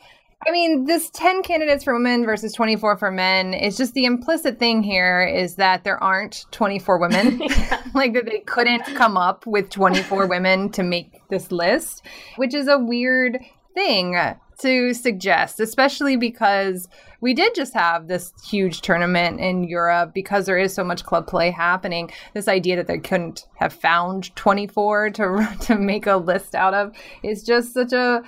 [0.47, 4.59] I mean, this 10 candidates for women versus 24 for men is just the implicit
[4.59, 7.39] thing here is that there aren't 24 women.
[7.93, 12.03] like that they couldn't come up with 24 women to make this list,
[12.35, 13.39] which is a weird
[13.73, 14.15] thing
[14.59, 16.87] to suggest, especially because
[17.21, 21.27] we did just have this huge tournament in Europe because there is so much club
[21.27, 22.11] play happening.
[22.33, 26.95] This idea that they couldn't have found 24 to to make a list out of
[27.23, 28.21] is just such a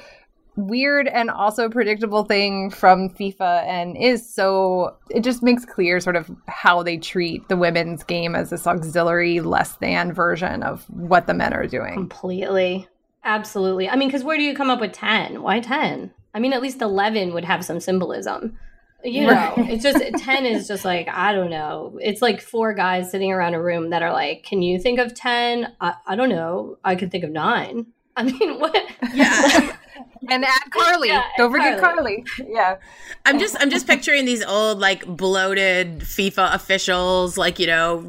[0.55, 6.17] weird and also predictable thing from FIFA and is so it just makes clear sort
[6.17, 11.27] of how they treat the women's game as this auxiliary less than version of what
[11.27, 11.93] the men are doing.
[11.93, 12.87] Completely.
[13.23, 13.89] Absolutely.
[13.89, 15.41] I mean, because where do you come up with 10?
[15.41, 16.11] Why 10?
[16.33, 18.57] I mean, at least 11 would have some symbolism.
[19.03, 19.69] You know, right.
[19.69, 21.97] it's just 10 is just like, I don't know.
[22.01, 25.13] It's like four guys sitting around a room that are like, can you think of
[25.13, 25.73] 10?
[25.79, 26.77] I, I don't know.
[26.83, 27.87] I could think of nine.
[28.17, 28.75] I mean, what?
[29.13, 29.77] Yeah.
[30.29, 31.07] and add Carli.
[31.07, 32.25] Yeah, Don't forget Carli.
[32.25, 32.45] Carli.
[32.47, 32.77] Yeah.
[33.25, 38.03] I'm just I'm just picturing these old like bloated FIFA officials like, you know,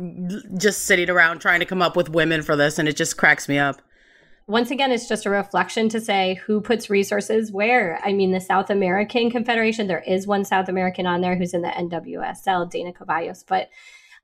[0.56, 3.48] just sitting around trying to come up with women for this and it just cracks
[3.48, 3.80] me up.
[4.50, 8.00] Once again, it's just a reflection to say who puts resources where.
[8.02, 11.62] I mean, the South American Confederation, there is one South American on there who's in
[11.62, 13.70] the NWSL, Dana Ceballos, but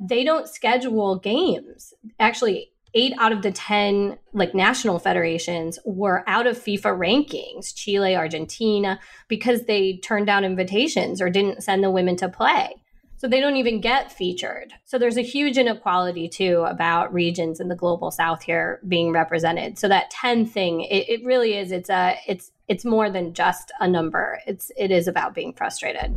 [0.00, 1.94] they don't schedule games.
[2.18, 8.16] Actually, eight out of the 10 like national federations were out of FIFA rankings, Chile,
[8.16, 12.74] Argentina, because they turned down invitations or didn't send the women to play.
[13.18, 14.74] So they don't even get featured.
[14.84, 19.78] So there's a huge inequality too about regions in the global south here being represented.
[19.78, 23.72] So that 10 thing, it, it really is, it's a, it's, it's more than just
[23.80, 24.40] a number.
[24.46, 26.14] It's, it is about being frustrated.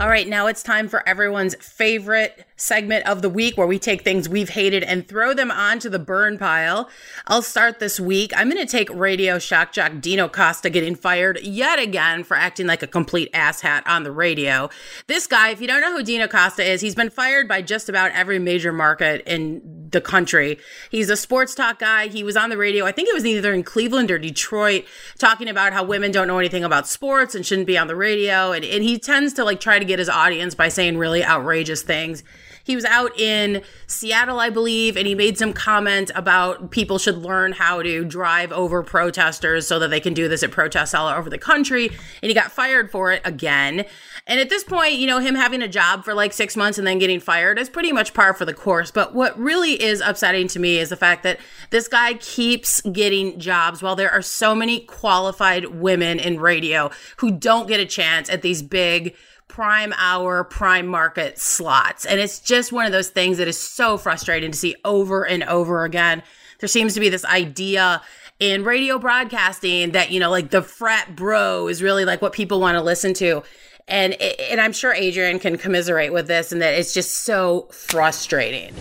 [0.00, 4.02] All right, now it's time for everyone's favorite segment of the week where we take
[4.02, 6.88] things we've hated and throw them onto the burn pile.
[7.26, 8.32] I'll start this week.
[8.36, 12.68] I'm going to take radio shock jock Dino Costa getting fired yet again for acting
[12.68, 14.70] like a complete asshat on the radio.
[15.08, 17.88] This guy, if you don't know who Dino Costa is, he's been fired by just
[17.88, 20.58] about every major market in the country.
[20.90, 22.08] He's a sports talk guy.
[22.08, 22.84] He was on the radio.
[22.86, 24.84] I think it was either in Cleveland or Detroit
[25.18, 28.52] talking about how women don't know anything about sports and shouldn't be on the radio.
[28.52, 31.82] And, and he tends to like try to get his audience by saying really outrageous
[31.82, 32.22] things
[32.68, 37.16] he was out in Seattle, I believe, and he made some comment about people should
[37.16, 41.08] learn how to drive over protesters so that they can do this at protests all
[41.08, 41.88] over the country.
[41.88, 43.86] And he got fired for it again.
[44.26, 46.86] And at this point, you know, him having a job for like six months and
[46.86, 48.90] then getting fired is pretty much par for the course.
[48.90, 53.40] But what really is upsetting to me is the fact that this guy keeps getting
[53.40, 58.28] jobs while there are so many qualified women in radio who don't get a chance
[58.28, 59.16] at these big
[59.48, 62.04] prime hour, prime market slots.
[62.04, 65.42] And it's just one of those things that is so frustrating to see over and
[65.44, 66.22] over again.
[66.60, 68.02] There seems to be this idea
[68.38, 72.60] in radio broadcasting that, you know, like the frat bro is really like what people
[72.60, 73.42] want to listen to.
[73.88, 78.74] And, and I'm sure Adrienne can commiserate with this and that it's just so frustrating.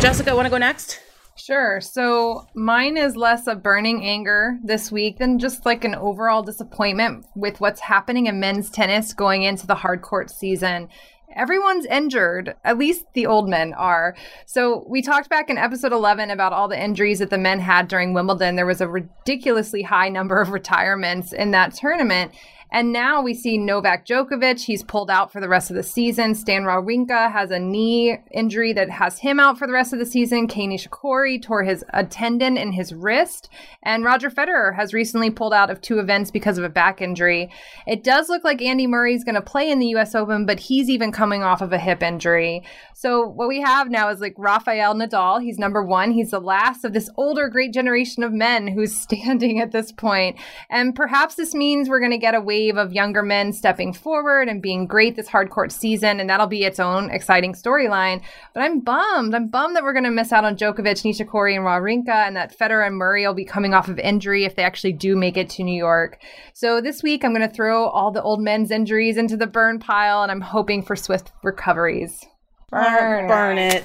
[0.00, 1.00] Jessica, want to go next?
[1.38, 1.80] Sure.
[1.80, 7.26] So mine is less a burning anger this week than just like an overall disappointment
[7.36, 10.88] with what's happening in men's tennis going into the hard court season.
[11.36, 14.16] Everyone's injured, at least the old men are.
[14.46, 17.86] So, we talked back in episode 11 about all the injuries that the men had
[17.86, 18.56] during Wimbledon.
[18.56, 22.32] There was a ridiculously high number of retirements in that tournament.
[22.70, 24.64] And now we see Novak Djokovic.
[24.64, 26.34] He's pulled out for the rest of the season.
[26.34, 30.06] Stan Wawrinka has a knee injury that has him out for the rest of the
[30.06, 30.46] season.
[30.46, 33.48] Kei Nishikori tore his a tendon in his wrist.
[33.82, 37.50] And Roger Federer has recently pulled out of two events because of a back injury.
[37.86, 40.60] It does look like Andy Murray is going to play in the US Open, but
[40.60, 42.64] he's even coming off of a hip injury.
[42.94, 45.42] So what we have now is like Rafael Nadal.
[45.42, 46.10] He's number one.
[46.10, 50.36] He's the last of this older, great generation of men who's standing at this point.
[50.68, 54.48] And perhaps this means we're going to get a wave of younger men stepping forward
[54.48, 58.20] and being great this hard court season, and that'll be its own exciting storyline.
[58.52, 59.34] But I'm bummed.
[59.34, 62.56] I'm bummed that we're going to miss out on Djokovic, Nishikori, and Wawrinka, and that
[62.56, 65.48] Federer and Murray will be coming off of injury if they actually do make it
[65.50, 66.20] to New York.
[66.52, 69.78] So this week, I'm going to throw all the old men's injuries into the burn
[69.78, 72.24] pile, and I'm hoping for swift recoveries.
[72.70, 73.84] Burn, burn it.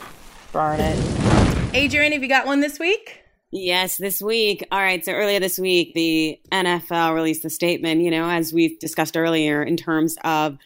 [0.52, 1.76] Burn it.
[1.76, 3.23] Adrienne, have you got one this week?
[3.56, 4.68] Yes, this week.
[4.72, 5.06] All right.
[5.06, 9.62] So earlier this week, the NFL released a statement, you know, as we've discussed earlier,
[9.62, 10.58] in terms of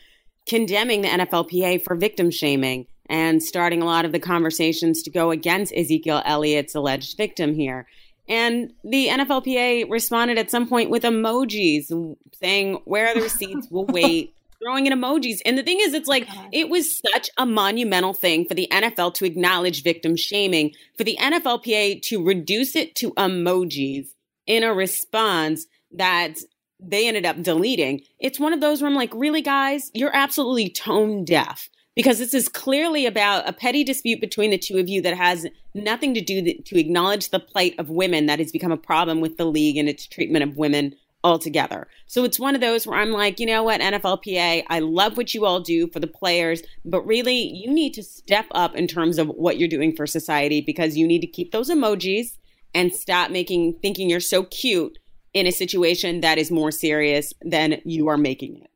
[0.47, 5.31] condemning the NFLPA for victim shaming and starting a lot of the conversations to go
[5.31, 7.87] against Ezekiel Elliott's alleged victim here.
[8.29, 13.67] And the NFLPA responded at some point with emojis saying, Where are the receipts?
[13.69, 15.39] We'll wait throwing in emojis.
[15.45, 19.13] And the thing is, it's like it was such a monumental thing for the NFL
[19.15, 24.07] to acknowledge victim shaming, for the NFLPA to reduce it to emojis
[24.45, 26.37] in a response that
[26.79, 28.01] they ended up deleting.
[28.19, 31.69] It's one of those where I'm like, really, guys, you're absolutely tone deaf.
[31.97, 35.47] because this is clearly about a petty dispute between the two of you that has
[35.73, 39.37] nothing to do to acknowledge the plight of women that has become a problem with
[39.37, 41.87] the league and its treatment of women altogether.
[42.05, 45.33] So it's one of those where I'm like, you know what, NFLPA, I love what
[45.33, 49.17] you all do for the players, but really you need to step up in terms
[49.17, 52.37] of what you're doing for society because you need to keep those emojis
[52.73, 54.99] and stop making thinking you're so cute
[55.33, 58.69] in a situation that is more serious than you are making it.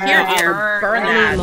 [0.00, 1.38] Here, here, burn that.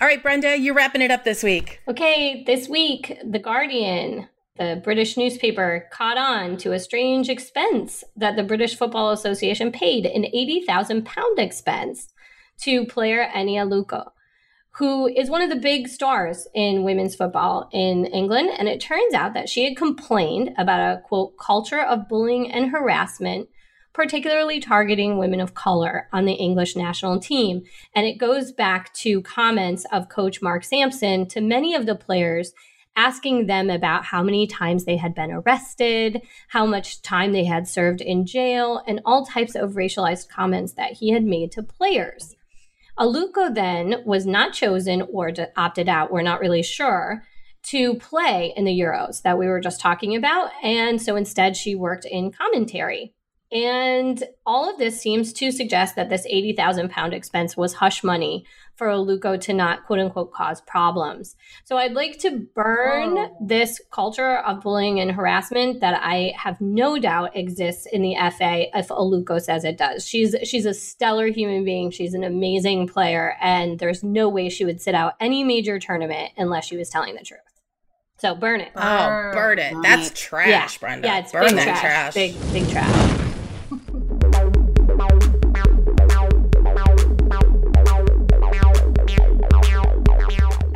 [0.00, 1.80] All right, Brenda, you're wrapping it up this week.
[1.88, 8.36] Okay, this week, The Guardian the British newspaper caught on to a strange expense that
[8.36, 12.12] the British Football Association paid an £80,000 expense
[12.60, 14.12] to player Eni Aluko,
[14.76, 18.50] who is one of the big stars in women's football in England.
[18.56, 22.70] And it turns out that she had complained about a quote, culture of bullying and
[22.70, 23.48] harassment,
[23.92, 27.64] particularly targeting women of color on the English national team.
[27.92, 32.52] And it goes back to comments of coach Mark Sampson to many of the players
[32.96, 37.66] asking them about how many times they had been arrested, how much time they had
[37.66, 42.34] served in jail, and all types of racialized comments that he had made to players.
[42.98, 47.24] Aluko then was not chosen or opted out, we're not really sure,
[47.64, 50.50] to play in the Euros that we were just talking about.
[50.62, 53.14] And so instead, she worked in commentary.
[53.54, 58.44] And all of this seems to suggest that this 80,000 pound expense was hush money
[58.74, 61.36] for Aluko to not quote unquote cause problems.
[61.64, 63.36] So I'd like to burn oh.
[63.40, 68.76] this culture of bullying and harassment that I have no doubt exists in the FA
[68.76, 70.04] if Aluko says it does.
[70.04, 71.92] She's she's a stellar human being.
[71.92, 76.32] She's an amazing player, and there's no way she would sit out any major tournament
[76.36, 77.40] unless she was telling the truth.
[78.18, 78.72] So burn it.
[78.74, 79.74] Oh, burn it.
[79.82, 80.68] That's trash, yeah.
[80.80, 81.06] Brenda.
[81.06, 81.80] Yeah, it's burn big that trash.
[81.80, 82.14] trash.
[82.14, 83.13] Big, big trash.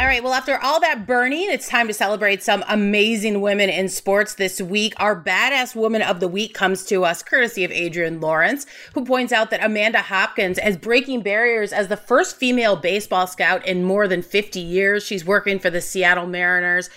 [0.09, 0.25] Right.
[0.25, 4.59] Well, after all that burning, it's time to celebrate some amazing women in sports this
[4.59, 4.95] week.
[4.97, 9.35] Our badass woman of the week comes to us courtesy of Adrienne Lawrence, who points
[9.35, 14.09] out that Amanda Hopkins is breaking barriers as the first female baseball scout in more
[14.09, 15.05] than 50 years.
[15.05, 16.89] She's working for the Seattle Mariners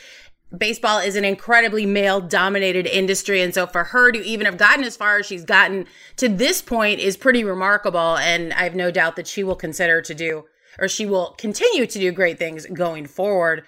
[0.58, 4.84] baseball is an incredibly male dominated industry and so for her to even have gotten
[4.84, 5.86] as far as she's gotten
[6.18, 10.02] to this point is pretty remarkable and i have no doubt that she will consider
[10.02, 10.44] to do
[10.80, 13.64] or she will continue to do great things going forward.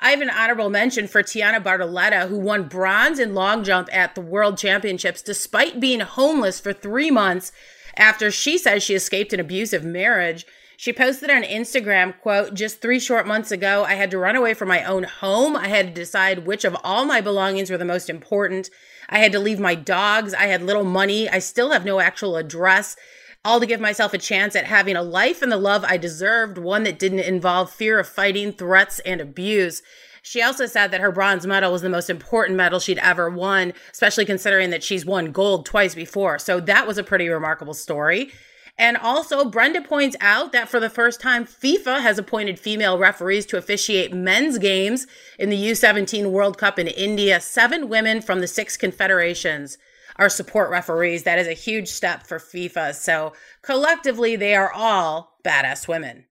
[0.00, 4.14] I have an honorable mention for Tianna Bartoletta, who won bronze in long jump at
[4.14, 7.52] the World Championships despite being homeless for three months
[7.96, 10.46] after she says she escaped an abusive marriage.
[10.76, 14.54] She posted on Instagram, quote, just three short months ago, I had to run away
[14.54, 15.56] from my own home.
[15.56, 18.70] I had to decide which of all my belongings were the most important.
[19.08, 20.34] I had to leave my dogs.
[20.34, 21.28] I had little money.
[21.28, 22.96] I still have no actual address
[23.44, 26.56] all to give myself a chance at having a life and the love I deserved,
[26.56, 29.82] one that didn't involve fear of fighting, threats, and abuse.
[30.22, 33.74] She also said that her bronze medal was the most important medal she'd ever won,
[33.92, 36.38] especially considering that she's won gold twice before.
[36.38, 38.32] So that was a pretty remarkable story.
[38.78, 43.46] And also, Brenda points out that for the first time, FIFA has appointed female referees
[43.46, 45.06] to officiate men's games
[45.38, 49.78] in the U17 World Cup in India, seven women from the six confederations
[50.16, 51.22] our support referees.
[51.24, 52.94] That is a huge step for FIFA.
[52.94, 56.26] So collectively, they are all badass women.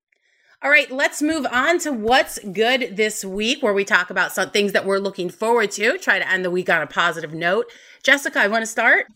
[0.62, 4.50] All right, let's move on to what's good this week, where we talk about some
[4.50, 5.98] things that we're looking forward to.
[5.98, 7.66] Try to end the week on a positive note.
[8.02, 9.08] Jessica, I want to start.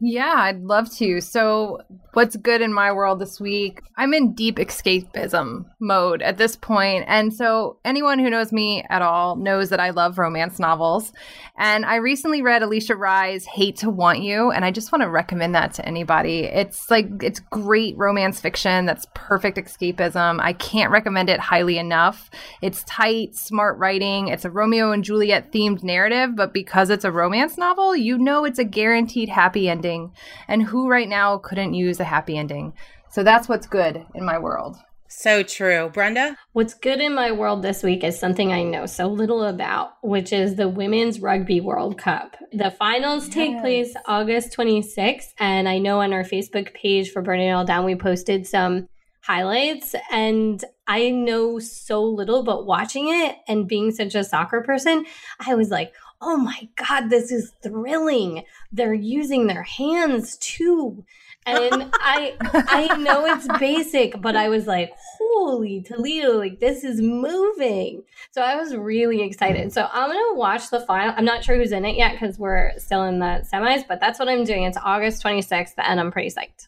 [0.00, 1.20] Yeah, I'd love to.
[1.22, 1.80] So,
[2.12, 3.80] what's good in my world this week?
[3.96, 7.04] I'm in deep escapism mode at this point.
[7.08, 11.12] And so, anyone who knows me at all knows that I love romance novels.
[11.56, 15.08] And I recently read Alisha Rai's Hate to Want You, and I just want to
[15.08, 16.40] recommend that to anybody.
[16.40, 20.40] It's like, it's great romance fiction that's perfect escapism.
[20.42, 22.30] I can't recommend it highly enough.
[22.60, 24.28] It's tight, smart writing.
[24.28, 28.44] It's a Romeo and Juliet themed narrative, but because it's a romance novel, you know
[28.44, 30.12] it's a guaranteed happy ending ending,
[30.48, 32.72] and who right now couldn't use a happy ending?
[33.10, 34.76] So that's what's good in my world.
[35.08, 35.88] So true.
[35.94, 36.36] Brenda?
[36.52, 40.32] What's good in my world this week is something I know so little about, which
[40.32, 42.36] is the Women's Rugby World Cup.
[42.52, 43.34] The finals yes.
[43.34, 47.64] take place August 26th, and I know on our Facebook page for Burning It All
[47.64, 48.88] Down, we posted some
[49.22, 55.04] highlights, and I know so little, but watching it and being such a soccer person,
[55.40, 58.44] I was like, oh my God, this is thrilling.
[58.72, 61.04] They're using their hands too.
[61.46, 67.00] And I I know it's basic, but I was like, holy Toledo, like this is
[67.00, 68.02] moving.
[68.32, 69.72] So I was really excited.
[69.72, 71.14] So I'm gonna watch the final.
[71.16, 74.18] I'm not sure who's in it yet because we're still in the semis, but that's
[74.18, 74.64] what I'm doing.
[74.64, 76.66] It's August 26th, and I'm pretty psyched.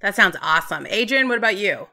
[0.00, 0.86] That sounds awesome.
[0.86, 1.86] Adrienne, what about you?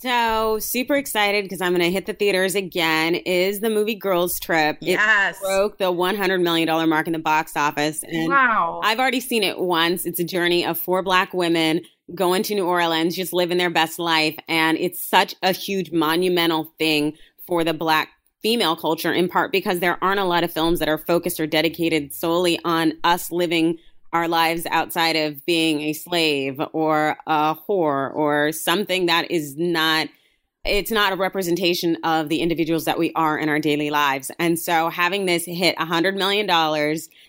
[0.00, 3.16] So super excited because I'm going to hit the theaters again.
[3.16, 4.78] Is the movie Girls Trip?
[4.80, 8.80] Yes, it broke the 100 million dollar mark in the box office, and wow!
[8.82, 10.06] I've already seen it once.
[10.06, 11.82] It's a journey of four black women
[12.14, 16.72] going to New Orleans, just living their best life, and it's such a huge monumental
[16.78, 18.08] thing for the black
[18.42, 19.12] female culture.
[19.12, 22.58] In part because there aren't a lot of films that are focused or dedicated solely
[22.64, 23.76] on us living
[24.12, 30.08] our lives outside of being a slave or a whore or something that is not
[30.64, 34.30] it's not a representation of the individuals that we are in our daily lives.
[34.38, 36.50] And so having this hit a $100 million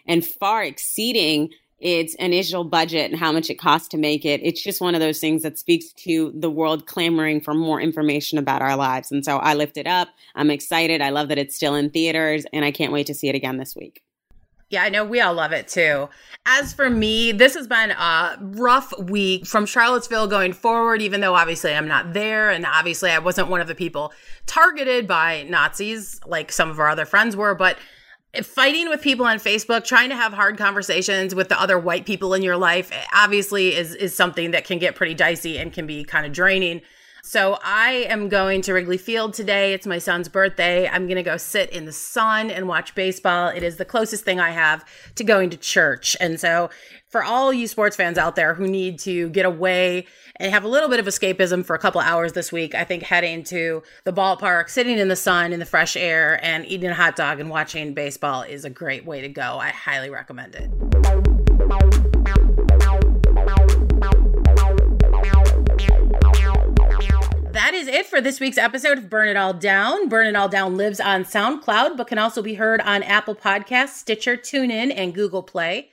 [0.06, 4.62] and far exceeding its initial budget and how much it costs to make it, it's
[4.62, 8.62] just one of those things that speaks to the world clamoring for more information about
[8.62, 9.12] our lives.
[9.12, 10.10] And so I lift it up.
[10.36, 11.02] I'm excited.
[11.02, 13.58] I love that it's still in theaters and I can't wait to see it again
[13.58, 14.04] this week.
[14.72, 16.08] Yeah, I know we all love it too.
[16.46, 21.36] As for me, this has been a rough week from Charlottesville going forward, even though
[21.36, 22.50] obviously I'm not there.
[22.50, 24.14] And obviously I wasn't one of the people
[24.46, 27.54] targeted by Nazis like some of our other friends were.
[27.54, 27.78] But
[28.44, 32.34] fighting with people on Facebook, trying to have hard conversations with the other white people
[32.34, 36.06] in your life, obviously is, is something that can get pretty dicey and can be
[36.06, 36.82] kind of draining.
[37.24, 39.74] So I am going to Wrigley Field today.
[39.74, 40.88] It's my son's birthday.
[40.88, 43.50] I'm going to go sit in the sun and watch baseball.
[43.50, 44.84] It is the closest thing I have
[45.16, 46.18] to going to church.
[46.20, 46.72] And so
[47.08, 50.08] for all you sports fans out there who need to get away
[50.38, 53.04] and have a little bit of escapism for a couple hours this week, I think
[53.04, 56.96] heading to the ballpark, sitting in the sun in the fresh air and eating a
[56.96, 59.60] hot dog and watching baseball is a great way to go.
[59.60, 60.72] I highly recommend it.
[67.82, 70.08] Is it for this week's episode of Burn It All Down.
[70.08, 73.96] Burn It All Down lives on SoundCloud, but can also be heard on Apple Podcasts,
[73.96, 75.90] Stitcher, TuneIn, and Google Play.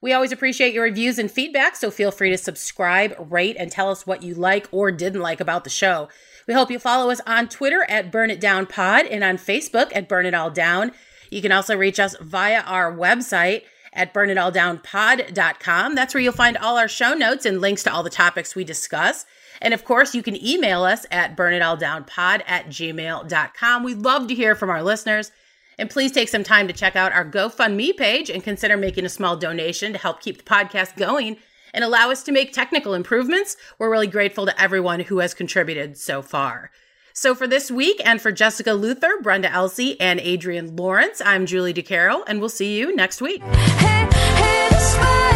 [0.00, 3.90] We always appreciate your reviews and feedback, so feel free to subscribe, rate, and tell
[3.90, 6.08] us what you like or didn't like about the show.
[6.46, 9.90] We hope you follow us on Twitter at Burn It Down Pod and on Facebook
[9.96, 10.92] at Burn It All Down.
[11.28, 13.62] You can also reach us via our website
[13.92, 15.96] at burnitalldownpod.com.
[15.96, 18.62] That's where you'll find all our show notes and links to all the topics we
[18.62, 19.26] discuss.
[19.62, 23.84] And of course, you can email us at burnitalldownpod at gmail.com.
[23.84, 25.30] We'd love to hear from our listeners.
[25.78, 29.08] And please take some time to check out our GoFundMe page and consider making a
[29.08, 31.38] small donation to help keep the podcast going
[31.72, 33.56] and allow us to make technical improvements.
[33.78, 36.70] We're really grateful to everyone who has contributed so far.
[37.14, 41.74] So for this week, and for Jessica Luther, Brenda Elsey, and Adrienne Lawrence, I'm Julie
[41.74, 43.42] DiCaro, and we'll see you next week.
[43.42, 45.31] Hey, hey,